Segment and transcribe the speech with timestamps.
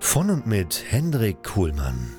[0.00, 2.14] Von und mit Hendrik Kuhlmann.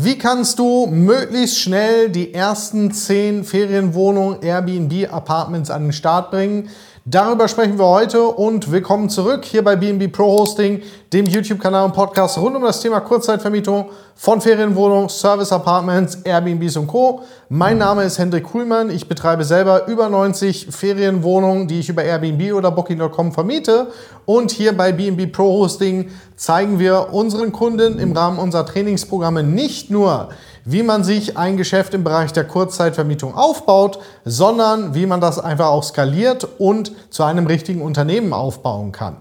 [0.00, 6.70] Wie kannst du möglichst schnell die ersten 10 Ferienwohnungen, Airbnb, Apartments an den Start bringen?
[7.10, 11.94] Darüber sprechen wir heute und willkommen zurück hier bei BNB Pro Hosting, dem YouTube-Kanal und
[11.94, 17.22] Podcast rund um das Thema Kurzzeitvermietung von Ferienwohnungen, Service Apartments, Airbnbs und Co.
[17.48, 18.90] Mein Name ist Hendrik Kuhlmann.
[18.90, 23.86] Ich betreibe selber über 90 Ferienwohnungen, die ich über Airbnb oder Booking.com vermiete.
[24.26, 29.90] Und hier bei BNB Pro Hosting zeigen wir unseren Kunden im Rahmen unserer Trainingsprogramme nicht
[29.90, 30.28] nur,
[30.64, 35.66] wie man sich ein Geschäft im Bereich der Kurzzeitvermietung aufbaut, sondern wie man das einfach
[35.66, 39.16] auch skaliert und zu einem richtigen Unternehmen aufbauen kann.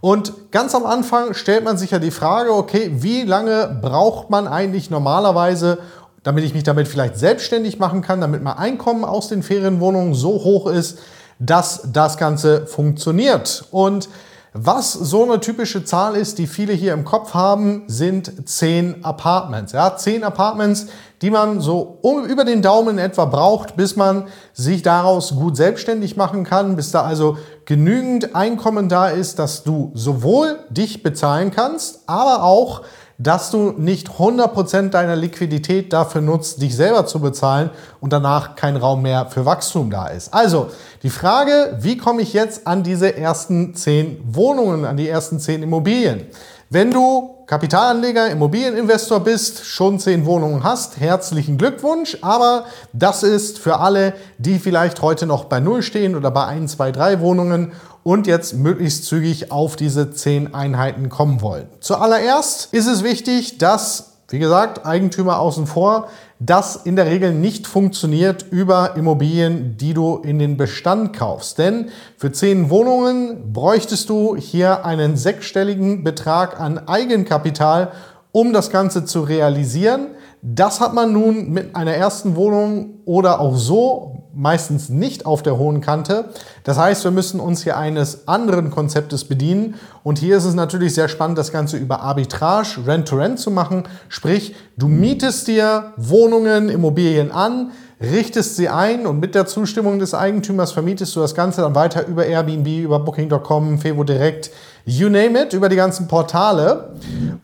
[0.00, 4.48] Und ganz am Anfang stellt man sich ja die Frage, okay, wie lange braucht man
[4.48, 5.78] eigentlich normalerweise,
[6.22, 10.30] damit ich mich damit vielleicht selbstständig machen kann, damit mein Einkommen aus den Ferienwohnungen so
[10.30, 10.98] hoch ist,
[11.38, 13.66] dass das Ganze funktioniert.
[13.70, 14.08] Und
[14.56, 19.72] was so eine typische Zahl ist, die viele hier im Kopf haben, sind 10 Apartments.
[19.72, 20.86] Ja, 10 Apartments,
[21.22, 26.16] die man so um, über den Daumen etwa braucht, bis man sich daraus gut selbstständig
[26.16, 32.08] machen kann, bis da also genügend Einkommen da ist, dass du sowohl dich bezahlen kannst,
[32.08, 32.82] aber auch
[33.18, 37.70] dass du nicht 100% deiner Liquidität dafür nutzt, dich selber zu bezahlen
[38.00, 40.34] und danach kein Raum mehr für Wachstum da ist.
[40.34, 40.70] Also
[41.02, 45.62] die Frage, wie komme ich jetzt an diese ersten 10 Wohnungen, an die ersten 10
[45.62, 46.26] Immobilien?
[46.70, 52.18] Wenn du Kapitalanleger, Immobilieninvestor bist, schon 10 Wohnungen hast, herzlichen Glückwunsch.
[52.22, 56.72] Aber das ist für alle, die vielleicht heute noch bei Null stehen oder bei 1,
[56.72, 57.72] 2, 3 Wohnungen
[58.04, 61.66] und jetzt möglichst zügig auf diese 10 Einheiten kommen wollen.
[61.80, 67.66] Zuallererst ist es wichtig, dass, wie gesagt, Eigentümer außen vor, das in der Regel nicht
[67.66, 71.58] funktioniert über Immobilien, die du in den Bestand kaufst.
[71.58, 71.88] Denn
[72.18, 77.92] für 10 Wohnungen bräuchtest du hier einen sechsstelligen Betrag an Eigenkapital,
[78.32, 80.08] um das Ganze zu realisieren.
[80.46, 85.56] Das hat man nun mit einer ersten Wohnung oder auch so meistens nicht auf der
[85.56, 86.26] hohen Kante.
[86.64, 89.76] Das heißt, wir müssen uns hier eines anderen Konzeptes bedienen.
[90.02, 93.84] Und hier ist es natürlich sehr spannend, das Ganze über Arbitrage, Rent-to-Rent -Rent zu machen.
[94.10, 97.70] Sprich, du mietest dir Wohnungen, Immobilien an,
[98.02, 102.06] richtest sie ein und mit der Zustimmung des Eigentümers vermietest du das Ganze dann weiter
[102.06, 104.50] über Airbnb, über Booking.com, Fevo Direkt,
[104.84, 106.90] you name it, über die ganzen Portale.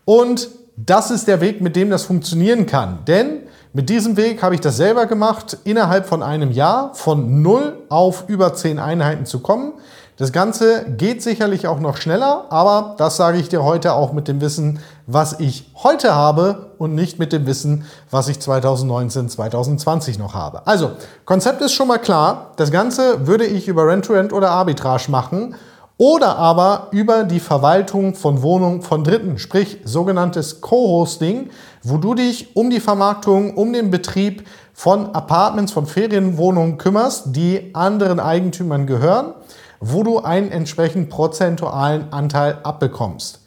[0.05, 0.49] Und
[0.85, 2.99] das ist der Weg, mit dem das funktionieren kann.
[3.05, 3.41] Denn
[3.73, 8.25] mit diesem Weg habe ich das selber gemacht, innerhalb von einem Jahr von 0 auf
[8.27, 9.73] über 10 Einheiten zu kommen.
[10.17, 14.27] Das Ganze geht sicherlich auch noch schneller, aber das sage ich dir heute auch mit
[14.27, 20.19] dem Wissen, was ich heute habe und nicht mit dem Wissen, was ich 2019, 2020
[20.19, 20.67] noch habe.
[20.67, 20.91] Also,
[21.25, 22.51] Konzept ist schon mal klar.
[22.57, 25.55] Das Ganze würde ich über Rent-to-Rent -Rent oder Arbitrage machen
[25.97, 31.49] oder aber über die Verwaltung von Wohnungen von Dritten, sprich sogenanntes Co-Hosting,
[31.83, 37.69] wo du dich um die Vermarktung, um den Betrieb von Apartments, von Ferienwohnungen kümmerst, die
[37.73, 39.33] anderen Eigentümern gehören,
[39.79, 43.40] wo du einen entsprechend prozentualen Anteil abbekommst.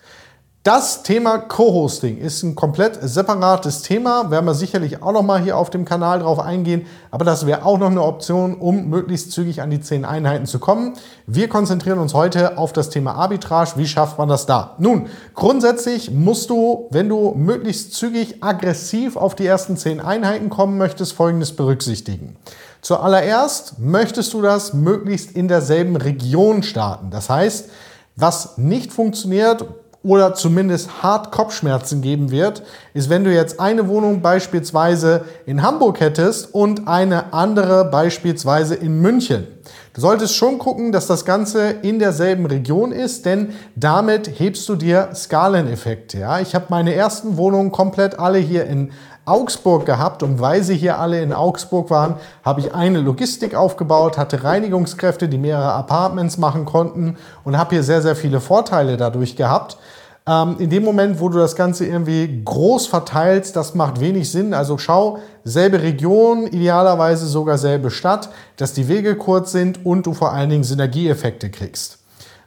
[0.65, 4.31] Das Thema Co-Hosting ist ein komplett separates Thema.
[4.31, 6.87] Werden wir sicherlich auch noch mal hier auf dem Kanal drauf eingehen.
[7.11, 10.59] Aber das wäre auch noch eine Option, um möglichst zügig an die 10 Einheiten zu
[10.59, 10.95] kommen.
[11.27, 13.73] Wir konzentrieren uns heute auf das Thema Arbitrage.
[13.77, 14.75] Wie schafft man das da?
[14.79, 20.79] Nun, grundsätzlich musst du, wenn du möglichst zügig aggressiv auf die ersten 10 Einheiten kommen
[20.79, 22.37] möchtest, Folgendes berücksichtigen.
[22.81, 27.11] Zuallererst möchtest du das möglichst in derselben Region starten.
[27.11, 27.69] Das heißt,
[28.17, 29.67] was nicht funktioniert,
[30.05, 32.63] oder zumindest hart Kopfschmerzen geben wird,
[32.93, 39.01] ist, wenn du jetzt eine Wohnung beispielsweise in Hamburg hättest und eine andere beispielsweise in
[39.01, 39.49] München.
[39.95, 44.77] Du solltest schon gucken, dass das Ganze in derselben Region ist, denn damit hebst du
[44.77, 46.19] dir Skaleneffekte.
[46.19, 46.41] Ja?
[46.41, 48.93] Ich habe meine ersten Wohnungen komplett alle hier in
[49.27, 54.19] Augsburg gehabt und weil sie hier alle in Augsburg waren, habe ich eine Logistik aufgebaut,
[54.19, 59.37] hatte Reinigungskräfte, die mehrere Apartments machen konnten und habe hier sehr, sehr viele Vorteile dadurch
[59.37, 59.79] gehabt.
[60.27, 64.55] Ähm, in dem Moment, wo du das Ganze irgendwie groß verteilst, das macht wenig Sinn.
[64.55, 70.15] Also schau, selbe Region, idealerweise sogar selbe Stadt, dass die Wege kurz sind und du
[70.15, 71.99] vor allen Dingen Synergieeffekte kriegst.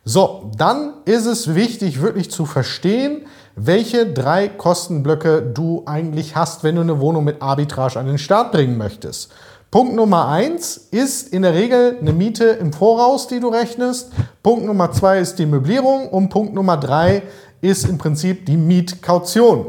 [0.06, 3.26] So, dann ist es wichtig, wirklich zu verstehen,
[3.58, 8.52] welche drei Kostenblöcke du eigentlich hast, wenn du eine Wohnung mit Arbitrage an den Start
[8.52, 9.32] bringen möchtest.
[9.72, 14.12] Punkt Nummer eins ist in der Regel eine Miete im Voraus, die du rechnest.
[14.44, 17.24] Punkt Nummer zwei ist die Möblierung und Punkt Nummer drei
[17.60, 19.66] ist im Prinzip die Mietkaution.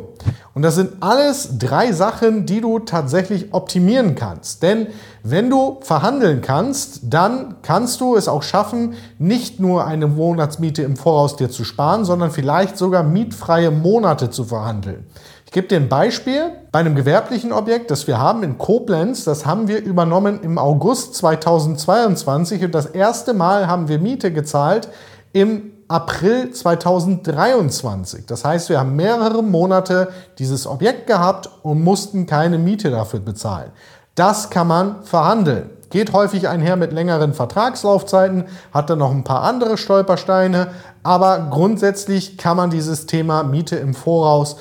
[0.58, 4.64] Und das sind alles drei Sachen, die du tatsächlich optimieren kannst.
[4.64, 4.88] Denn
[5.22, 10.96] wenn du verhandeln kannst, dann kannst du es auch schaffen, nicht nur eine Monatsmiete im
[10.96, 15.06] Voraus dir zu sparen, sondern vielleicht sogar mietfreie Monate zu verhandeln.
[15.46, 16.50] Ich gebe dir ein Beispiel.
[16.72, 21.14] Bei einem gewerblichen Objekt, das wir haben in Koblenz, das haben wir übernommen im August
[21.14, 24.88] 2022 und das erste Mal haben wir Miete gezahlt
[25.32, 28.26] im April 2023.
[28.26, 30.08] Das heißt, wir haben mehrere Monate
[30.38, 33.70] dieses Objekt gehabt und mussten keine Miete dafür bezahlen.
[34.14, 35.70] Das kann man verhandeln.
[35.90, 38.44] Geht häufig einher mit längeren Vertragslaufzeiten,
[38.74, 40.68] hat dann noch ein paar andere Stolpersteine,
[41.02, 44.56] aber grundsätzlich kann man dieses Thema Miete im Voraus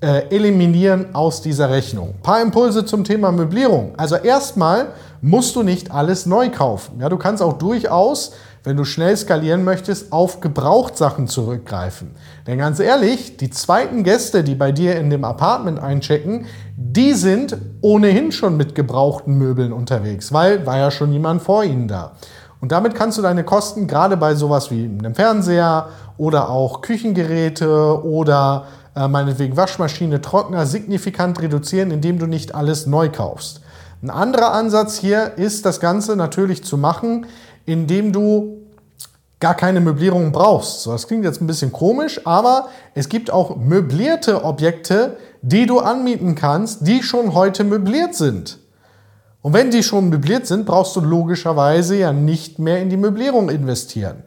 [0.00, 2.14] äh, eliminieren aus dieser Rechnung.
[2.16, 3.92] Ein paar Impulse zum Thema Möblierung.
[3.98, 4.86] Also erstmal
[5.20, 7.00] musst du nicht alles neu kaufen.
[7.00, 8.32] Ja, du kannst auch durchaus
[8.62, 12.10] wenn du schnell skalieren möchtest, auf Gebrauchtsachen zurückgreifen.
[12.46, 16.46] Denn ganz ehrlich, die zweiten Gäste, die bei dir in dem Apartment einchecken,
[16.76, 21.88] die sind ohnehin schon mit gebrauchten Möbeln unterwegs, weil war ja schon jemand vor ihnen
[21.88, 22.12] da.
[22.60, 28.04] Und damit kannst du deine Kosten gerade bei sowas wie einem Fernseher oder auch Küchengeräte
[28.04, 33.62] oder äh, meinetwegen Waschmaschine, Trockner signifikant reduzieren, indem du nicht alles neu kaufst.
[34.02, 37.26] Ein anderer Ansatz hier ist, das Ganze natürlich zu machen,
[37.70, 38.58] indem du
[39.40, 40.82] gar keine Möblierung brauchst.
[40.82, 45.78] So, das klingt jetzt ein bisschen komisch, aber es gibt auch möblierte Objekte, die du
[45.78, 48.58] anmieten kannst, die schon heute möbliert sind.
[49.42, 53.48] Und wenn die schon möbliert sind, brauchst du logischerweise ja nicht mehr in die Möblierung
[53.48, 54.24] investieren.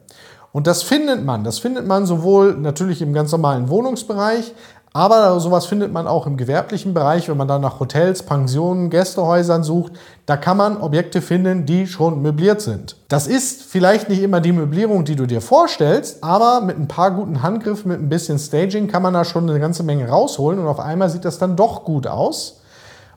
[0.51, 1.44] Und das findet man.
[1.44, 4.54] Das findet man sowohl natürlich im ganz normalen Wohnungsbereich,
[4.95, 9.63] aber sowas findet man auch im gewerblichen Bereich, wenn man dann nach Hotels, Pensionen, Gästehäusern
[9.63, 9.94] sucht.
[10.28, 12.95] Da kann man Objekte finden, die schon möbliert sind.
[13.07, 17.10] Das ist vielleicht nicht immer die Möblierung, die du dir vorstellst, aber mit ein paar
[17.10, 20.68] guten Handgriffen, mit ein bisschen Staging kann man da schon eine ganze Menge rausholen und
[20.68, 22.62] auf einmal sieht das dann doch gut aus.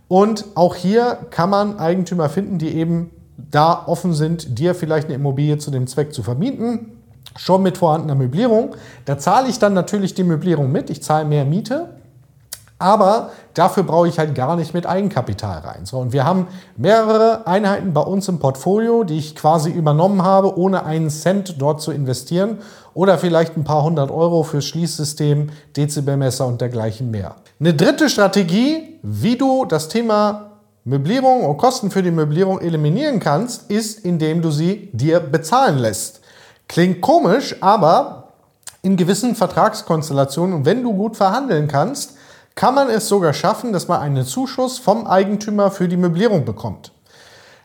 [0.09, 5.17] Und auch hier kann man Eigentümer finden, die eben da offen sind, dir vielleicht eine
[5.17, 6.96] Immobilie zu dem Zweck zu vermieten
[7.37, 8.75] schon mit vorhandener Möblierung.
[9.05, 11.91] Da zahle ich dann natürlich die Möblierung mit, ich zahle mehr Miete,
[12.79, 15.87] aber dafür brauche ich halt gar nicht mit Eigenkapital rein.
[15.87, 16.47] So, und wir haben
[16.77, 21.81] mehrere Einheiten bei uns im Portfolio, die ich quasi übernommen habe, ohne einen Cent dort
[21.81, 22.59] zu investieren
[22.93, 27.37] oder vielleicht ein paar hundert Euro fürs Schließsystem, Dezibelmesser und dergleichen mehr.
[27.59, 30.51] Eine dritte Strategie, wie du das Thema
[30.85, 36.21] Möblierung und Kosten für die Möblierung eliminieren kannst, ist, indem du sie dir bezahlen lässt.
[36.69, 38.29] Klingt komisch, aber
[38.83, 42.17] in gewissen Vertragskonstellationen wenn du gut verhandeln kannst,
[42.55, 46.93] kann man es sogar schaffen, dass man einen Zuschuss vom Eigentümer für die Möblierung bekommt.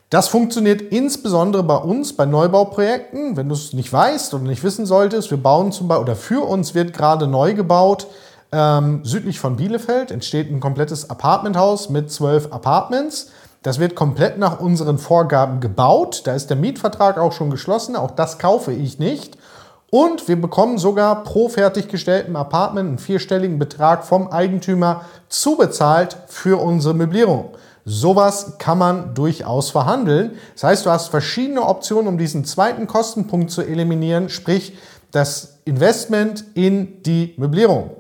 [0.09, 3.37] Das funktioniert insbesondere bei uns, bei Neubauprojekten.
[3.37, 6.45] Wenn du es nicht weißt oder nicht wissen solltest, wir bauen zum Beispiel, oder für
[6.45, 8.07] uns wird gerade neu gebaut,
[8.51, 13.31] ähm, südlich von Bielefeld entsteht ein komplettes Apartmenthaus mit zwölf Apartments.
[13.63, 16.23] Das wird komplett nach unseren Vorgaben gebaut.
[16.25, 17.95] Da ist der Mietvertrag auch schon geschlossen.
[17.95, 19.37] Auch das kaufe ich nicht.
[19.91, 26.93] Und wir bekommen sogar pro fertiggestelltem Apartment einen vierstelligen Betrag vom Eigentümer zubezahlt für unsere
[26.93, 27.49] Möblierung.
[27.83, 30.37] Sowas kann man durchaus verhandeln.
[30.53, 34.77] Das heißt, du hast verschiedene Optionen, um diesen zweiten Kostenpunkt zu eliminieren, sprich
[35.11, 37.91] das Investment in die Möblierung.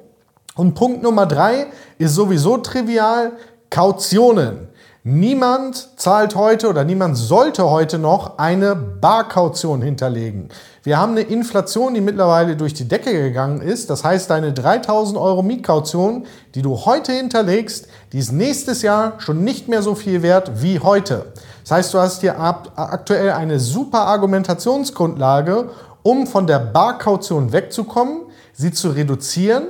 [0.55, 3.33] Und Punkt Nummer drei ist sowieso trivial,
[3.69, 4.70] Kautionen.
[5.03, 10.49] Niemand zahlt heute oder niemand sollte heute noch eine Barkaution hinterlegen.
[10.83, 13.89] Wir haben eine Inflation, die mittlerweile durch die Decke gegangen ist.
[13.89, 19.43] Das heißt, deine 3000 Euro Mietkaution, die du heute hinterlegst, die ist nächstes Jahr schon
[19.43, 21.33] nicht mehr so viel wert wie heute.
[21.63, 25.71] Das heißt, du hast hier aktuell eine super Argumentationsgrundlage,
[26.03, 29.63] um von der Barkaution wegzukommen, sie zu reduzieren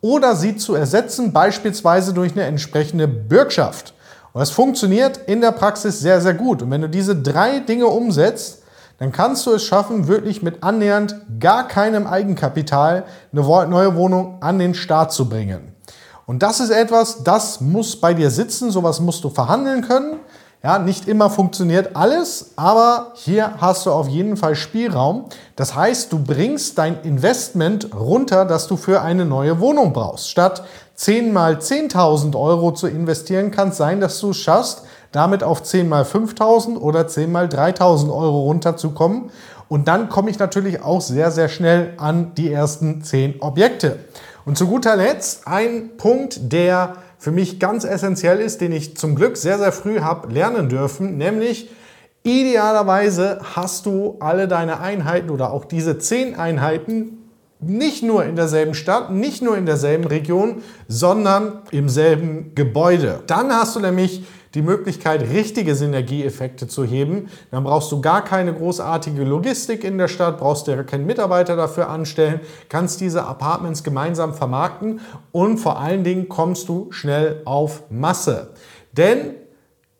[0.00, 3.92] oder sie zu ersetzen, beispielsweise durch eine entsprechende Bürgschaft.
[4.32, 6.62] Und das funktioniert in der Praxis sehr, sehr gut.
[6.62, 8.62] Und wenn du diese drei Dinge umsetzt,
[8.98, 14.58] dann kannst du es schaffen, wirklich mit annähernd gar keinem Eigenkapital eine neue Wohnung an
[14.58, 15.72] den Start zu bringen.
[16.26, 20.20] Und das ist etwas, das muss bei dir sitzen, sowas musst du verhandeln können.
[20.62, 25.26] Ja, nicht immer funktioniert alles, aber hier hast du auf jeden Fall Spielraum.
[25.54, 30.28] Das heißt, du bringst dein Investment runter, das du für eine neue Wohnung brauchst.
[30.28, 30.64] Statt
[30.98, 35.62] 10 mal 10.000 Euro zu investieren, kann es sein, dass du es schaffst, damit auf
[35.62, 39.30] 10 mal 5.000 oder 10 mal 3.000 Euro runterzukommen.
[39.68, 44.00] Und dann komme ich natürlich auch sehr, sehr schnell an die ersten 10 Objekte.
[44.44, 49.14] Und zu guter Letzt ein Punkt, der für mich ganz essentiell ist, den ich zum
[49.14, 51.70] Glück sehr, sehr früh habe lernen dürfen, nämlich
[52.24, 57.17] idealerweise hast du alle deine Einheiten oder auch diese zehn Einheiten
[57.60, 63.22] nicht nur in derselben Stadt, nicht nur in derselben Region, sondern im selben Gebäude.
[63.26, 64.24] Dann hast du nämlich
[64.54, 67.28] die Möglichkeit, richtige Synergieeffekte zu heben.
[67.50, 71.88] Dann brauchst du gar keine großartige Logistik in der Stadt, brauchst dir keinen Mitarbeiter dafür
[71.88, 75.00] anstellen, kannst diese Apartments gemeinsam vermarkten
[75.32, 78.50] und vor allen Dingen kommst du schnell auf Masse.
[78.92, 79.34] Denn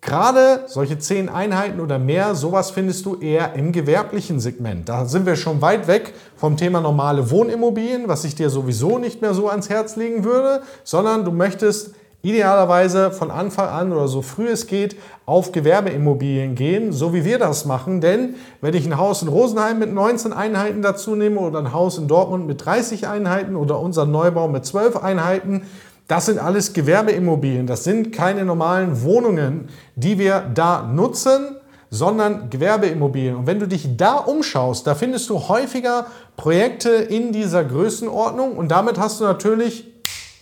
[0.09, 4.89] Gerade solche zehn Einheiten oder mehr, sowas findest du eher im gewerblichen Segment.
[4.89, 9.21] Da sind wir schon weit weg vom Thema normale Wohnimmobilien, was ich dir sowieso nicht
[9.21, 11.91] mehr so ans Herz legen würde, sondern du möchtest
[12.23, 14.97] idealerweise von Anfang an oder so früh es geht
[15.27, 18.01] auf Gewerbeimmobilien gehen, so wie wir das machen.
[18.01, 21.99] Denn wenn ich ein Haus in Rosenheim mit 19 Einheiten dazu nehme oder ein Haus
[21.99, 25.63] in Dortmund mit 30 Einheiten oder unser Neubau mit 12 Einheiten,
[26.09, 27.67] das sind alles Gewerbeimmobilien.
[27.67, 31.57] Das sind keine normalen Wohnungen, die wir da nutzen,
[31.91, 33.37] sondern Gewerbeimmobilien.
[33.37, 38.69] Und wenn du dich da umschaust, da findest du häufiger Projekte in dieser Größenordnung und
[38.69, 39.87] damit hast du natürlich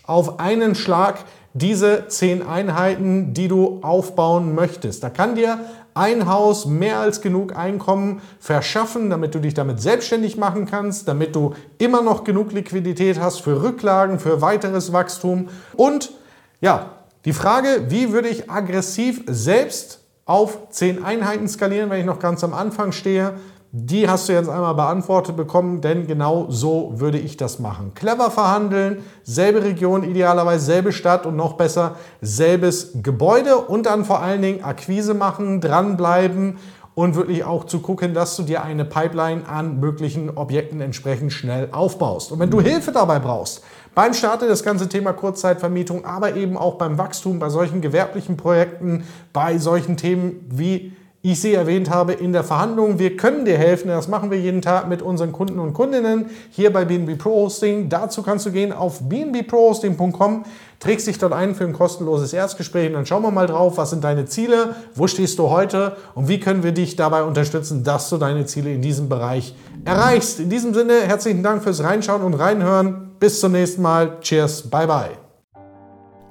[0.04, 1.18] auf einen Schlag
[1.52, 5.02] diese zehn Einheiten, die du aufbauen möchtest.
[5.02, 5.58] Da kann dir
[5.96, 11.34] ein Haus mehr als genug Einkommen verschaffen, damit du dich damit selbstständig machen kannst, damit
[11.34, 15.48] du immer noch genug Liquidität hast für Rücklagen, für weiteres Wachstum.
[15.74, 16.12] Und
[16.60, 16.90] ja,
[17.24, 22.44] die Frage, wie würde ich aggressiv selbst auf zehn Einheiten skalieren, wenn ich noch ganz
[22.44, 23.34] am Anfang stehe,
[23.72, 27.92] die hast du jetzt einmal beantwortet bekommen, denn genau so würde ich das machen.
[27.94, 34.22] Clever verhandeln, selbe Region, idealerweise selbe Stadt und noch besser selbes Gebäude und dann vor
[34.22, 36.58] allen Dingen Akquise machen, dranbleiben
[36.94, 41.68] und wirklich auch zu gucken, dass du dir eine Pipeline an möglichen Objekten entsprechend schnell
[41.70, 42.32] aufbaust.
[42.32, 43.62] Und wenn du Hilfe dabei brauchst,
[43.94, 49.04] beim Starte das ganze Thema Kurzzeitvermietung, aber eben auch beim Wachstum bei solchen gewerblichen Projekten,
[49.34, 50.92] bei solchen Themen wie
[51.32, 52.98] ich sie erwähnt habe, in der Verhandlung.
[52.98, 53.88] Wir können dir helfen.
[53.88, 57.88] Das machen wir jeden Tag mit unseren Kunden und Kundinnen hier bei BNB Pro Hosting.
[57.88, 60.44] Dazu kannst du gehen auf bnbprohosting.com,
[60.78, 63.90] trägst dich dort ein für ein kostenloses Erstgespräch und dann schauen wir mal drauf, was
[63.90, 68.08] sind deine Ziele, wo stehst du heute und wie können wir dich dabei unterstützen, dass
[68.08, 69.54] du deine Ziele in diesem Bereich
[69.84, 70.38] erreichst.
[70.38, 73.10] In diesem Sinne, herzlichen Dank fürs Reinschauen und Reinhören.
[73.18, 74.20] Bis zum nächsten Mal.
[74.20, 74.70] Cheers.
[74.70, 75.10] Bye bye.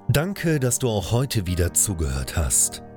[0.08, 2.85] Danke, dass du auch heute wieder zugehört hast.